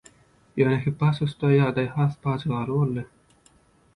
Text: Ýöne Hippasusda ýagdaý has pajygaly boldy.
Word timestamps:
Ýöne 0.61 0.77
Hippasusda 0.85 1.51
ýagdaý 1.57 1.85
has 1.97 2.15
pajygaly 2.25 2.67
boldy. 2.79 3.07